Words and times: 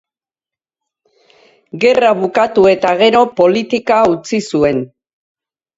Gerra 1.85 2.11
bukatu 2.23 2.67
eta 2.73 2.97
gero 3.05 3.25
politika 3.43 4.03
utzi 4.17 4.43
zuen. 4.51 4.85